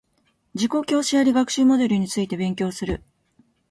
[0.55, 3.03] 自己教師あり学習モデルについて勉強する